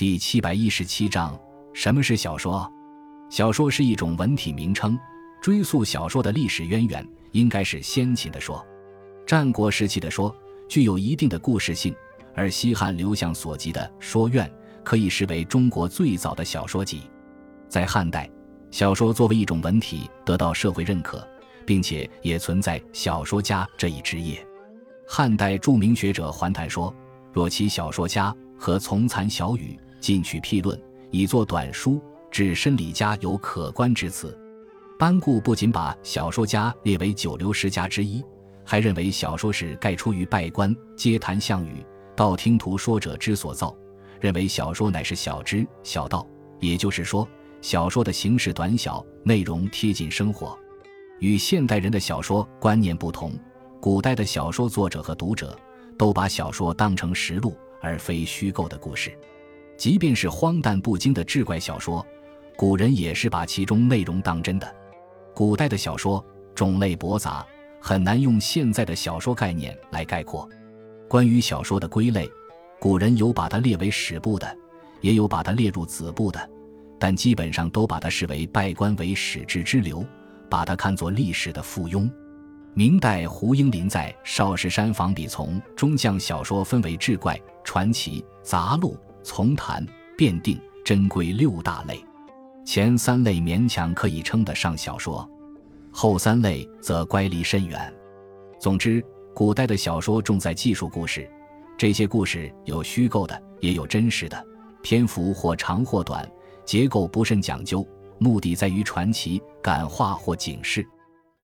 [0.00, 1.38] 第七百一十七章：
[1.74, 2.66] 什么是小说？
[3.28, 4.98] 小说是一种文体名称，
[5.42, 8.66] 追溯小说的历史渊源，应该是先秦的说。
[9.26, 10.34] 战国时期的说
[10.70, 11.94] 具有一定的故事性，
[12.34, 14.48] 而西汉刘向所集的《说苑》
[14.82, 17.02] 可以视为中国最早的小说集。
[17.68, 18.26] 在汉代，
[18.70, 21.28] 小说作为一种文体得到社会认可，
[21.66, 24.42] 并且也存在小说家这一职业。
[25.06, 26.90] 汉代著名学者桓谭说
[27.34, 30.80] ：“若其小说家和从残小语。”进取辟论，
[31.10, 32.00] 以作短书，
[32.30, 34.36] 指申理家有可观之词。
[34.98, 38.24] 班固不仅把小说家列为九流十家之一，
[38.64, 43.74] 还认为小说是盖出于拜官、皆谈项羽、道听途说者之所造，
[44.20, 46.26] 认为小说乃是小知小道。
[46.58, 47.26] 也就是说，
[47.62, 50.58] 小说的形式短小，内容贴近生活，
[51.18, 53.32] 与现代人的小说观念不同。
[53.80, 55.58] 古代的小说作者和读者
[55.96, 59.10] 都把小说当成实录，而非虚构的故事。
[59.80, 62.06] 即便是荒诞不经的志怪小说，
[62.54, 64.76] 古人也是把其中内容当真的。
[65.34, 66.22] 古代的小说
[66.54, 67.46] 种类博杂，
[67.80, 70.46] 很难用现在的小说概念来概括。
[71.08, 72.30] 关于小说的归类，
[72.78, 74.54] 古人有把它列为史部的，
[75.00, 76.50] 也有把它列入子部的，
[76.98, 80.04] 但基本上都把它视为拜官为史志之流，
[80.50, 82.06] 把它看作历史的附庸。
[82.74, 88.94] 明代胡应麟在《少室山房笔丛》中将小说分为志怪、传奇、杂录。
[89.22, 89.84] 丛谈、
[90.16, 92.04] 辩定、珍贵六大类，
[92.64, 95.28] 前三类勉强可以称得上小说，
[95.90, 97.92] 后三类则乖离深远。
[98.58, 99.04] 总之，
[99.34, 101.28] 古代的小说重在技术故事，
[101.78, 104.44] 这些故事有虚构的，也有真实的，
[104.82, 106.28] 篇幅或长或短，
[106.64, 107.86] 结构不甚讲究，
[108.18, 110.86] 目的在于传奇、感化或警示。